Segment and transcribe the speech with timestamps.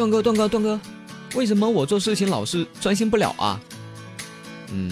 [0.00, 0.80] 段哥，段哥，段哥，
[1.34, 3.60] 为什么我做事情老是专心不了啊？
[4.72, 4.90] 嗯，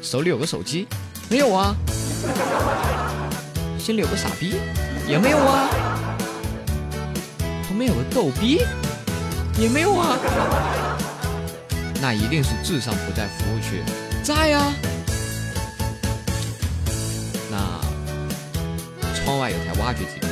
[0.00, 0.88] 手里有个手机，
[1.28, 1.76] 没有啊。
[3.78, 4.54] 心里有个傻逼，
[5.06, 5.68] 也没有啊。
[7.68, 8.62] 旁边有个逗逼，
[9.58, 10.16] 也没有啊。
[12.00, 13.82] 那一定是智商不在服务区，
[14.24, 14.72] 在呀。
[17.50, 17.80] 那
[19.14, 20.26] 窗外有台挖掘机。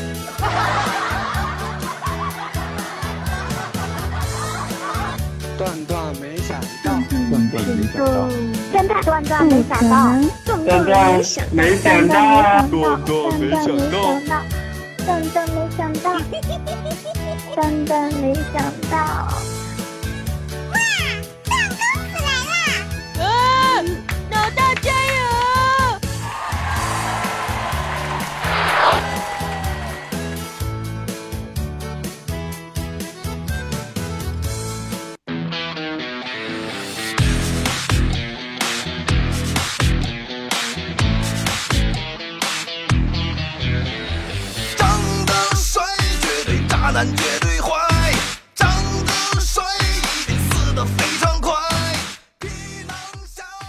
[5.60, 6.90] 段段没想到，
[7.28, 8.26] 断断没想到，
[8.72, 10.88] 真的段段没想到，段段
[11.52, 12.14] 没想到，
[12.66, 13.94] 段段没想到，
[15.04, 16.16] 段段没想到，
[17.54, 19.59] 段段没想到。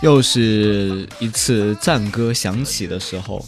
[0.02, 3.46] 又是一次战歌响起的时候，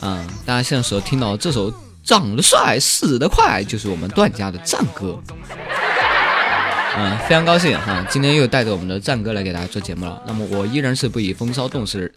[0.00, 5.22] 嗯，大家现在所听到这首长得帅、死得快，就是我们段家的战歌。
[6.96, 10.20] 嗯，非常高兴哈，今天又带着我们的战歌来给大家做节目了。
[10.26, 12.12] 那么我依然是不以风骚动死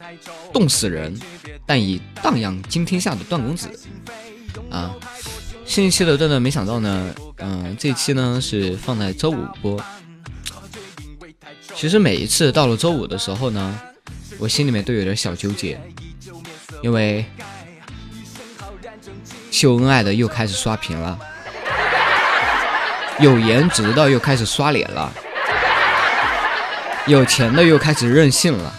[0.52, 1.16] 冻死人，
[1.68, 3.70] 但以荡漾惊天下的段公子。
[4.72, 4.92] 啊，
[5.68, 9.80] 新一期的段段没想到呢，嗯，这期呢是放在周五播。
[11.76, 13.80] 其实每一次到了周五的时候呢，
[14.40, 15.80] 我心里面都有点小纠结，
[16.82, 17.24] 因为
[19.52, 21.20] 秀恩爱的又开始刷屏了，
[23.20, 25.14] 有颜值的又开始刷脸了，
[27.06, 28.74] 有钱的又开始任性了，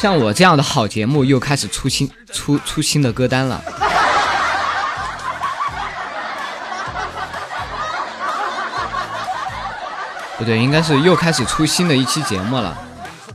[0.00, 3.62] 像我这样的好节目又开始出新出出新的歌单了。
[10.38, 12.74] 不对，应该是又开始出新的一期节目了。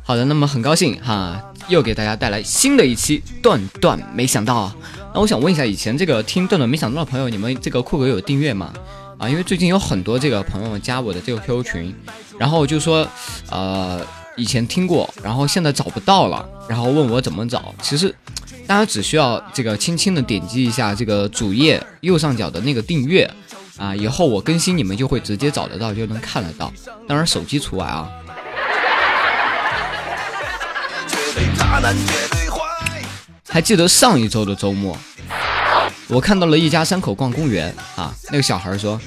[0.02, 4.74] 好的，那么很高兴哈，又给大家带来新的一期段段没想到。
[5.14, 8.74] 那我想问一下，以前这个听段段没想到的朋友，你们这个酷狗有订阅吗？
[9.20, 11.96] 啊，因为最近有很多这个朋友加我的这个 QQ 群，
[12.40, 13.08] 然后就说，
[13.52, 14.02] 呃，
[14.36, 17.74] 以前听过，然后现在找不到了，然后问我怎么找。
[17.82, 18.14] 其实
[18.68, 23.30] 大家只需要这个轻轻的点击一下这个主页右上角的那个订阅。
[23.78, 26.72] 啊，以后我更新你们就会直接找得到，就能看得到，
[27.10, 28.10] 当然手机除外啊。
[33.50, 34.98] 还记得上一周的周末，
[36.08, 38.98] 我看到了一家三口逛公园啊，那个小孩说：“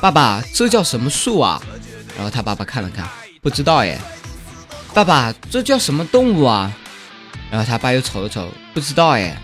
[0.00, 1.62] 爸爸，这叫什么树啊？”
[2.16, 3.06] 然后他爸爸看了看，
[3.42, 4.00] 不知道耶。
[4.94, 6.72] 爸爸，这叫什么动物啊？
[7.50, 9.36] 然后他爸又瞅了瞅，不知道哎。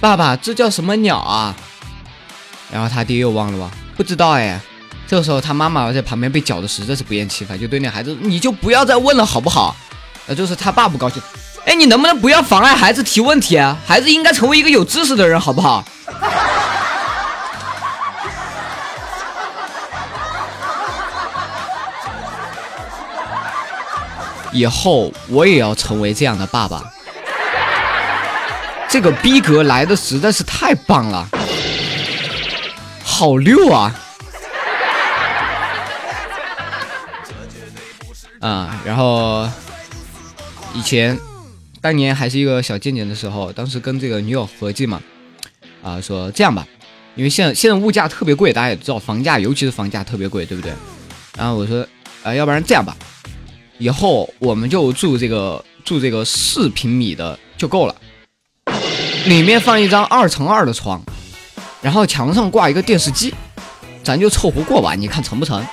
[0.00, 1.54] 爸爸，这叫什么鸟啊？
[2.72, 3.70] 然后他爹又忘了吧。
[3.96, 4.60] 不知道哎，
[5.06, 9.76] 这个时候他妈妈在旁边被搅得实在是不厌其烦，就对那孩子，你就不要再问了好不好？
[10.26, 11.22] 呃，就是他爸不高兴，
[11.64, 13.76] 哎，你能不能不要妨碍孩子提问题啊？
[13.86, 15.84] 孩子应该成为一个有知识的人，好不好？
[24.52, 26.92] 以后我也要成为这样的爸爸，
[28.88, 31.28] 这个逼格来的实在是太棒了。
[33.04, 33.94] 好溜啊！
[38.40, 39.46] 啊，然后
[40.72, 41.18] 以前
[41.82, 45.02] 当年还是一个小贱贱的时候，当时跟这个女友合计嘛，
[45.82, 46.66] 啊，说这样吧，
[47.14, 50.72] 因为现在现在物价特别贵，大家也知道，房价尤其是房价特别贵，对不对？
[51.36, 51.86] 然后我说，
[52.22, 52.96] 啊，要不然这样吧，
[53.80, 57.94] 以后我们就住这个住这个四平米的就够了，
[59.24, 61.02] 里面放一张二乘二的床。
[61.80, 63.34] 然后墙上挂一个电视机，
[64.04, 65.66] 咱就凑合过吧，你看成不成？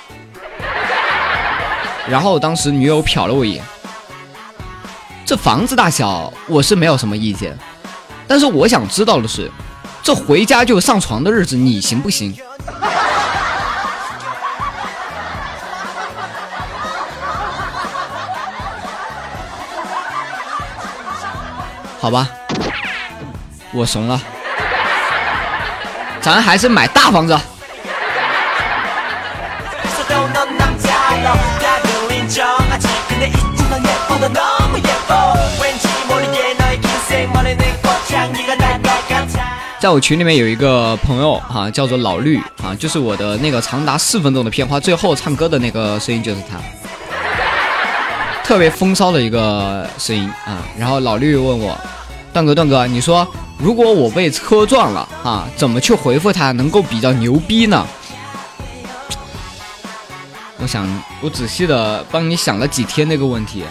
[2.07, 3.63] 然后当时女友瞟了我一眼，
[5.25, 7.57] 这房子大小我是没有什么意见，
[8.25, 9.51] 但是我想知道的是，
[10.01, 12.33] 这回家就上床的日子你行不行？
[22.07, 22.25] 好吧，
[23.73, 24.17] 我怂了。
[26.21, 27.37] 咱还是买大房子。
[39.77, 46.57] 在我群里面有一个朋友哈、叫做老绿啊，就是我的那个长达四分钟的片花，最后唱歌的那个声音就是他，
[48.45, 50.63] 特别风骚的一个声音啊。
[50.79, 51.77] 然后老绿问我，
[52.37, 57.87] 段哥段哥，你说如果我被车撞了啊，怎么去回复他能够比较牛逼呢？
[60.59, 60.87] 我想，
[61.19, 63.63] 我仔细的帮你想了几天那个问题。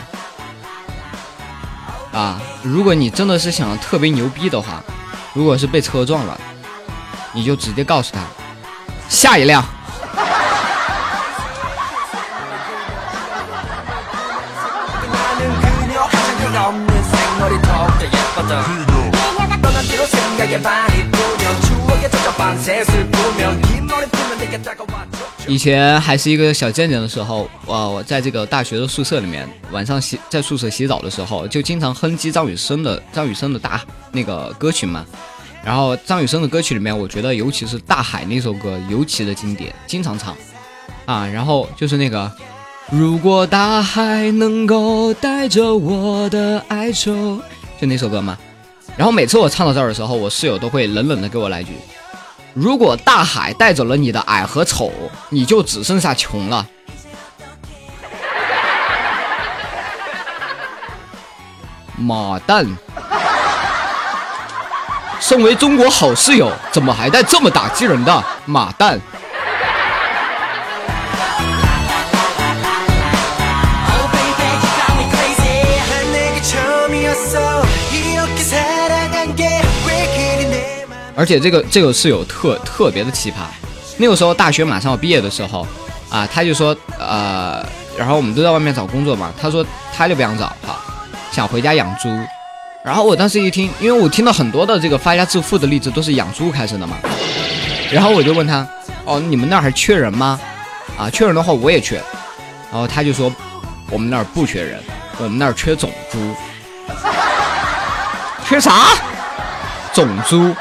[2.12, 4.82] 啊，如果你真的是想的特别牛逼的话，
[5.32, 6.36] 如果是被车撞了，
[7.32, 8.20] 你就直接告诉他，
[9.08, 9.64] 下一辆。
[25.48, 27.86] 以前还是一个小贱贱的时候，哇！
[27.86, 33.80] 我在这个大学的宿舍里面，晚上洗在宿舍洗澡的时候，就经常哼唧张雨生的张雨生的大
[34.12, 35.06] 那个歌曲嘛。
[35.64, 40.36] 然后张雨生的歌曲里面，我觉得尤其是《大海》那首歌尤其的经典，经常唱
[41.06, 41.26] 啊。
[41.26, 42.30] 然后就是那个，
[42.90, 47.40] 如果大海能够带着我的哀愁，
[47.80, 48.36] 就那首歌嘛。
[48.96, 51.72] 然后每次我唱到这儿的时候，我室友都会冷冷的给我来句。
[52.54, 54.90] 如果大海带走了你的矮和丑，
[55.28, 56.66] 你就只剩下穷了。
[61.98, 62.66] 妈蛋！
[65.18, 69.00] 身为中国好室友，怎么还带这么打击人的妈蛋？
[81.16, 83.46] 而且这个这个室友特特别的奇葩，
[83.96, 85.66] 那个时候大学马上要毕业的时候，
[86.10, 87.64] 啊，他就说，呃，
[87.96, 89.64] 然后我们都在外面找工作嘛，他说
[89.96, 90.78] 他就不想找哈，
[91.32, 92.08] 想回家养猪。
[92.84, 96.98] 然后我当时一听，因为我听到很多的这个发家致富的例子都是养猪开始的嘛，
[97.90, 98.66] 然后我就问他，
[99.06, 100.38] 哦，你们那儿还缺人吗？
[100.98, 101.96] 啊，缺人的话我也缺。
[102.70, 103.32] 然后他就说，
[103.90, 104.78] 我们那儿不缺人，
[105.16, 106.18] 我们那儿缺种猪。
[108.46, 108.88] 缺啥？
[109.94, 110.54] 种猪。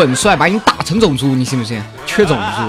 [0.00, 1.78] 本帅把你打成种猪，你信不信？
[2.06, 2.62] 缺种猪。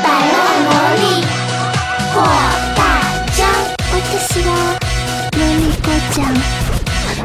[0.00, 1.26] 百万魔力
[2.14, 2.22] 过
[2.76, 2.80] 大
[3.34, 3.48] 奖，
[3.90, 3.92] 我
[5.82, 6.22] 过奖。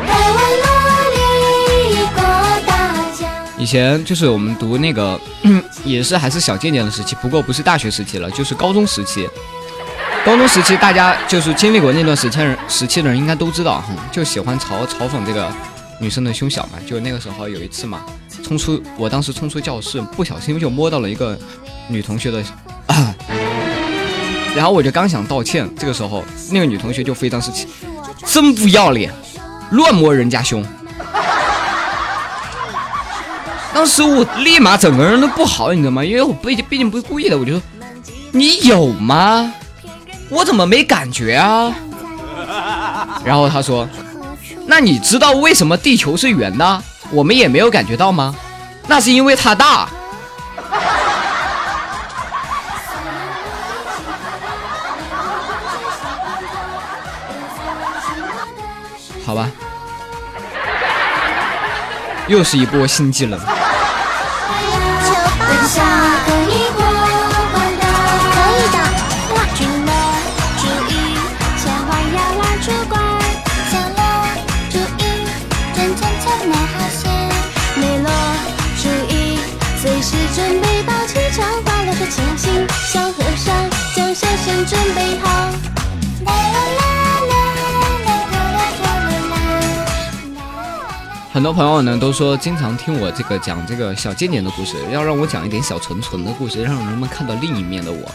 [0.08, 0.66] 百万魔
[1.14, 2.20] 力过
[2.66, 2.74] 大
[3.16, 3.30] 奖。
[3.60, 5.22] 以前就是我们读那个，
[5.86, 9.30] 也是还是小贱贱的时期，不过不是大学时期了，就是高中时期。
[10.24, 15.52] 高中时期，大家就是经历过那段时期人时期的人，应该都知道，就喜欢嘲嘲讽这个
[16.00, 16.74] 女生的胸小嘛。
[16.86, 18.02] 就那个时候有一次嘛，
[18.44, 21.36] 冲出我当时冲出教室，不小心就摸到了一个
[21.88, 22.44] 女同学的，
[22.86, 23.16] 啊、
[24.56, 27.68] 然后我就刚想道歉，这个时候那个女同学就非常生气，
[28.24, 29.12] 真不要脸，
[29.72, 30.64] 乱摸人家胸。
[33.74, 36.06] 当时我立马整个人都不好，你知道吗？
[36.06, 37.62] 因为我毕竟毕竟不是故意的，我就说
[38.32, 39.52] 你有吗？
[40.32, 41.76] 我怎么没感觉啊？
[43.24, 43.88] 然后他说
[44.66, 46.84] ：“那你知道为什么地球是圆的？
[47.12, 48.34] 我们也没有感觉到吗？
[48.88, 49.88] 那是因为它大。”
[59.26, 59.50] 好吧，
[62.28, 63.40] 又是一波新技能。
[91.42, 98.12] 很多朋友呢都说，经常听我这个讲这个小贱贱的故事，要让我讲一点小纯纯的故事，让人们看到另一面的我。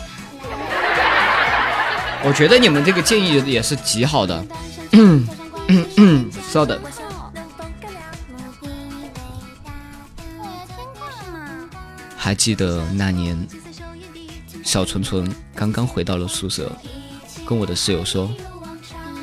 [2.23, 4.47] 我觉得你们这个建议也是极好的。
[4.93, 5.27] 嗯
[5.67, 6.81] 嗯嗯，稍等，
[12.17, 13.37] 还记得那年，
[14.63, 16.71] 小纯纯刚刚回到了宿舍，
[17.45, 18.31] 跟我的室友说，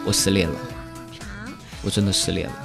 [0.04, 0.56] 我失恋了，
[1.82, 2.56] 我真的失恋了。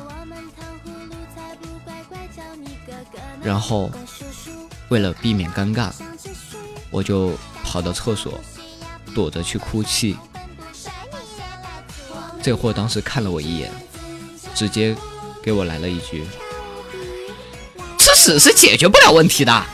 [3.43, 3.91] 然后，
[4.89, 5.91] 为了避免尴尬，
[6.91, 7.33] 我就
[7.65, 8.41] 跑到厕所，
[9.15, 10.17] 躲着去哭泣。
[12.43, 13.71] 这货当时看了我一眼，
[14.55, 14.95] 直接
[15.43, 16.27] 给我来了一句
[17.99, 19.53] ：“吃屎是解决不了问题的。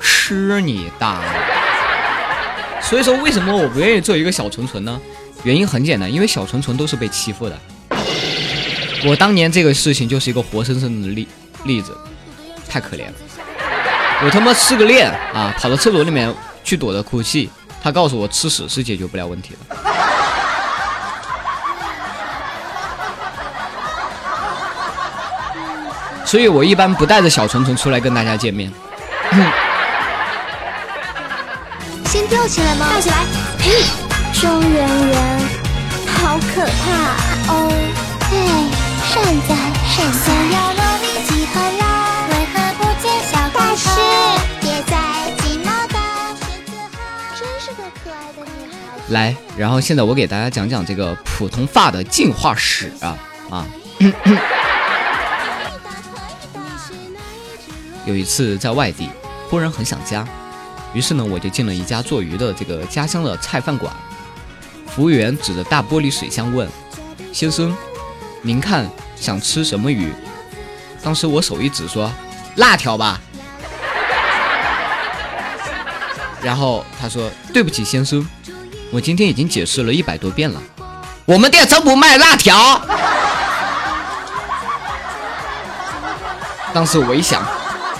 [0.00, 2.82] 吃你大爷！
[2.82, 5.00] 所以说，为什么我不愿意做一个小纯纯呢？
[5.44, 7.58] 原因很简单，因为小纯纯都是被欺负的。
[9.06, 11.28] 我当年这个事情就是一个活生生的例
[11.64, 11.96] 例子，
[12.68, 13.12] 太可怜了。
[14.24, 16.34] 我他妈失个恋啊，跑到厕所里面
[16.64, 17.50] 去躲着哭泣。
[17.82, 19.76] 他告诉我吃屎是解决不了问题的。
[26.24, 28.72] 所以我一般不带着小纯纯出来跟大家见面。
[32.06, 32.86] 先吊起来吗？
[32.92, 33.16] 吊起来！
[33.58, 33.84] 嘿，
[34.40, 34.76] 中圆
[35.06, 35.16] 圆，
[36.06, 36.86] 好可怕
[37.52, 37.54] 哦！
[38.32, 38.34] 哎，
[39.08, 39.12] 善
[39.48, 39.50] 哉
[39.88, 40.16] 善哉。
[40.26, 40.56] 想要
[41.24, 41.82] 几何来？
[42.28, 43.86] 为何不见小大师？
[44.60, 44.92] 别再
[45.38, 45.96] 寂寞的
[46.36, 46.98] 选择好。
[47.38, 49.08] 真是个可爱的女孩。
[49.08, 49.16] 来，
[49.56, 53.16] 然后现在我给大家讲讲这个普通发的进化史啊
[53.50, 53.64] 啊！
[58.04, 59.08] 有一次在外地，
[59.48, 60.26] 忽然很想家。
[60.92, 63.94] 于是呢，我就进了一家做鱼的这个家乡的菜饭馆。
[64.94, 66.68] 服务员指着大玻璃水箱问
[67.32, 67.76] ：“先生，
[68.42, 70.12] 您看想吃什么鱼？”
[71.02, 72.08] 当时我手一指说
[72.56, 73.20] ：“辣条吧。
[76.40, 78.24] ”然后他说：“对不起，先生，
[78.92, 80.62] 我今天已经解释了一百多遍了，
[81.24, 82.80] 我们店真不卖辣条。”
[86.72, 87.42] 当时我一想，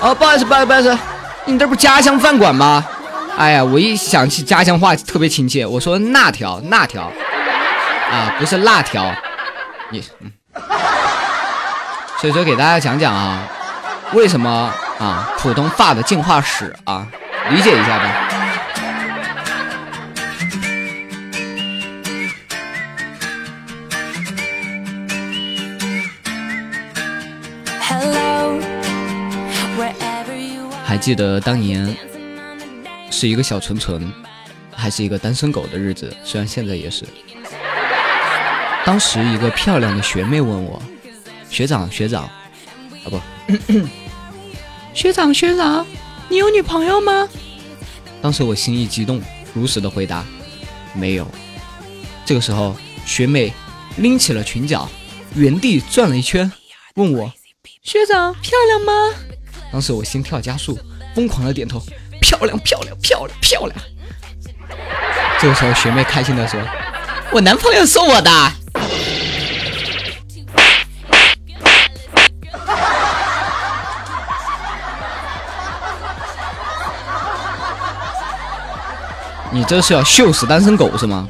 [0.00, 0.98] 哦，不好意思，不好意思，不好意思。
[1.46, 2.86] 你这不家乡饭馆吗？
[3.36, 5.66] 哎呀，我一想起家乡话特别亲切。
[5.66, 7.10] 我说那条那条，
[8.10, 9.12] 啊，不是辣条。
[9.90, 10.32] 你，嗯。
[12.20, 13.42] 所以说给大家讲讲啊，
[14.12, 17.06] 为什么啊普通话的进化史啊，
[17.50, 18.30] 理解一下呗。
[30.86, 31.96] 还记得当年
[33.24, 34.12] 是一个小纯纯，
[34.70, 37.06] 还是一个单身狗的日子，虽然现在也是。
[38.84, 40.82] 当时一个漂亮的学妹问我
[41.48, 43.18] ：“学长，学长，啊不，
[44.92, 45.86] 学长，学长，
[46.28, 47.26] 你有女朋友吗？”
[48.20, 49.22] 当时我心一激动，
[49.54, 50.22] 如实的回答
[50.92, 51.26] ：“没有。”
[52.26, 52.76] 这个时候，
[53.06, 53.54] 学妹
[53.96, 54.86] 拎起了裙角，
[55.34, 56.52] 原地转了一圈，
[56.96, 57.32] 问我
[57.82, 58.92] ：“学长，漂亮吗？”
[59.72, 60.78] 当时我心跳加速，
[61.14, 61.82] 疯狂的点头，
[62.34, 63.76] 漂亮漂亮漂亮漂亮。
[65.38, 66.60] 这个时候学妹开心的说
[67.30, 68.30] ：“我男朋友送我的。
[79.52, 81.28] ”你这是要秀死单身狗是吗？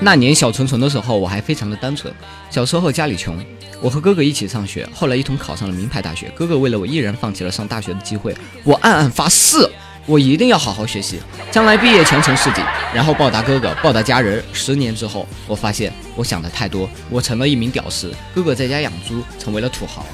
[0.00, 2.12] 那年小纯纯的时候，我还非常的单纯。
[2.50, 3.42] 小时候家里穷，
[3.80, 6.30] 我和哥哥一起上学，后来一同考上了名牌大学。
[6.34, 8.36] 哥哥为了我，毅然放弃了上大学的机会。
[8.64, 9.68] 我暗暗发誓，
[10.04, 11.20] 我一定要好好学习，
[11.50, 12.62] 将来毕业前程似锦，
[12.94, 14.44] 然后报答哥哥，报答家人。
[14.52, 18.12] 十年之后，我发现我想的太多，我成了一名屌丝。
[18.34, 20.04] 哥哥在家养猪，成为了土豪。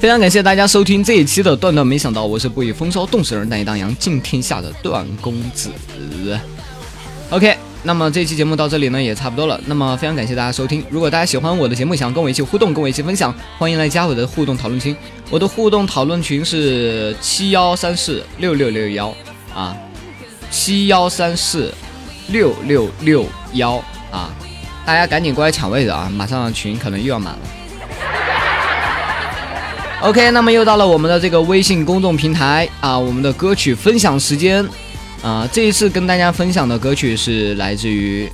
[0.00, 5.70] 非常感谢大家收听这一期的段段，没想到我是不以风骚动世人，但以荡阳尽天下的段公子。
[7.28, 9.60] OK，那么这期节目到这里呢也差不多了。
[9.66, 14.96] 那么非常感谢大家收听，如果大家喜欢我的节目，想跟我一起互动，跟我一起分享，欢迎来加我的互动讨论群。
[15.28, 19.14] 我的互动讨论群是七幺三四六六六幺
[19.54, 19.76] 啊，
[20.50, 21.74] 七幺三四
[22.28, 23.74] 六六六幺
[24.10, 24.32] 啊，
[24.86, 27.40] 大家赶紧过来抢位置啊，马上群可能又要满了。
[30.02, 34.66] OK，那么又到了我们的这个微信公众平台啊，我们的歌曲分享时间
[35.22, 38.26] 啊，这一次跟大家分享的歌曲是来自于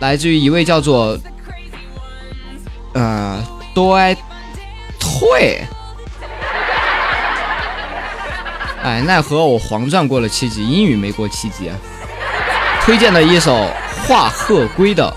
[0.00, 1.18] 来自于一位叫做
[2.92, 3.42] 呃
[3.74, 4.14] 多爱
[5.00, 5.66] 退，
[8.82, 11.76] 哎，奈何我黄钻过了七级，英语没过七级啊，
[12.82, 13.66] 推荐的一首
[14.06, 15.10] 华鹤归的。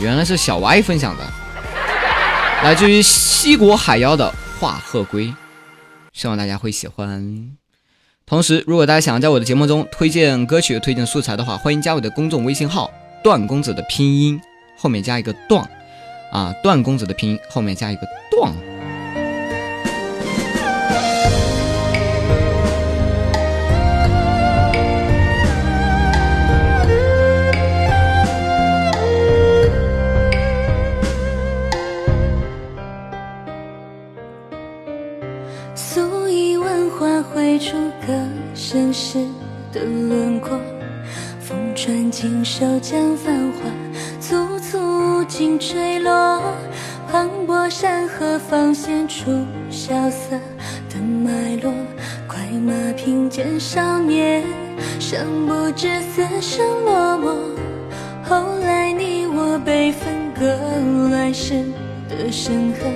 [0.00, 1.24] 原来是小歪分享的，
[2.64, 5.26] 来自于西国海妖的《画鹤龟》，
[6.14, 7.50] 希望大家会喜欢。
[8.24, 12.90] 同时，如果大家想要在我的节目中推荐歌曲、推荐素材的话，欢迎加我的公众微信号
[13.22, 14.40] “段公子”的拼音
[14.78, 15.68] 后面加一个“段”，
[16.32, 18.02] 啊，段公子的拼音后面加一个
[18.32, 18.50] “段”。
[37.60, 37.76] 出
[38.06, 38.14] 个
[38.54, 39.18] 盛世
[39.70, 40.58] 的轮廓，
[41.38, 43.70] 风穿锦绣将繁华
[44.18, 46.42] 簇簇尽坠落。
[47.12, 50.38] 磅礴山河方显出萧瑟
[50.88, 51.70] 的脉络，
[52.26, 54.42] 快马平肩少年，
[54.98, 57.36] 尚不知死生落寞。
[58.24, 60.56] 后来你我被分割，
[61.10, 61.62] 乱世
[62.08, 62.88] 的深河。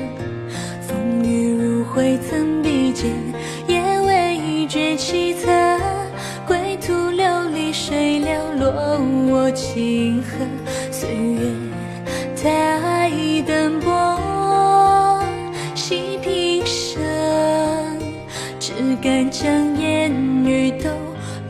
[0.80, 2.63] 风雨如晦曾，
[5.04, 5.78] 凄恻。
[6.46, 8.72] 归途流离水寥落，
[9.28, 10.30] 我清河。
[10.90, 11.40] 岁月
[12.42, 13.10] 太
[13.42, 15.20] 灯波，
[15.74, 17.02] 细平生，
[18.58, 20.10] 只敢将烟
[20.42, 20.88] 雨都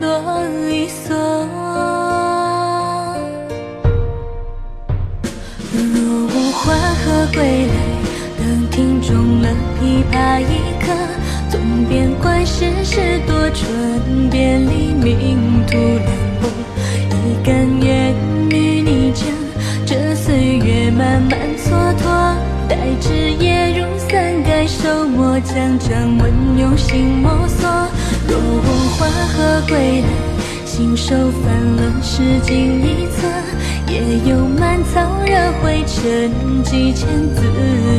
[0.01, 1.13] 落一蓑。
[5.71, 7.73] 若无花鹤归来，
[8.37, 9.47] 等听中了
[9.79, 10.74] 琵琶一。
[12.57, 13.65] 世事多舛，
[14.31, 16.07] 别离命途凉
[16.39, 16.47] 薄。
[17.11, 18.15] 一甘愿
[18.49, 19.27] 与你将
[19.85, 22.37] 这岁月慢慢蹉跎，
[22.69, 23.11] 待枝
[23.43, 27.67] 叶如伞盖手墨，将掌纹用心摸索。
[28.25, 30.07] 若无花鹤归来，
[30.65, 33.27] 信手翻了诗经一册，
[33.91, 36.31] 也有满草惹灰尘，
[36.63, 37.41] 几千字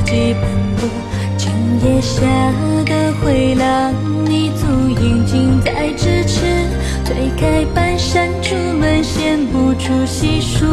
[0.07, 0.89] 迹斑驳。
[1.47, 1.55] 今
[1.85, 2.21] 夜下
[2.85, 4.67] 的回廊，你足
[5.01, 6.41] 印近在咫尺。
[7.05, 10.67] 推开半扇竹门，显不出细数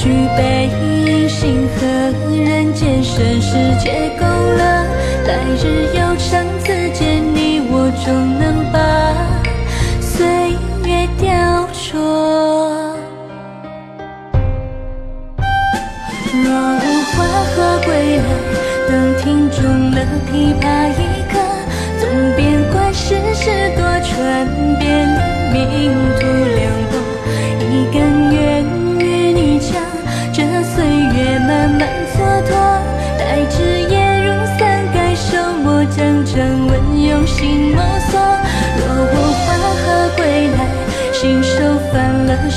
[0.00, 1.86] 最具背星河，
[2.32, 4.86] 人间盛世皆勾勒。
[5.26, 6.42] 来日悠长，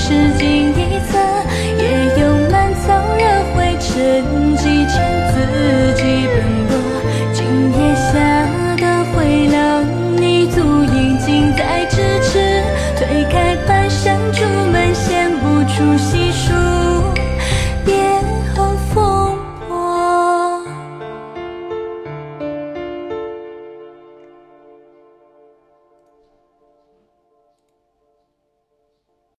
[0.05, 0.62] 世纪